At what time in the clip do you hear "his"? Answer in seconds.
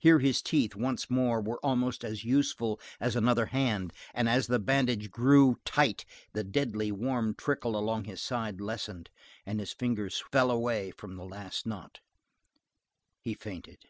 0.18-0.42, 8.02-8.20, 9.60-9.72